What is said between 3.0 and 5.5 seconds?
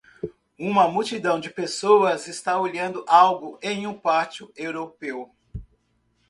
algo em um pátio europeu.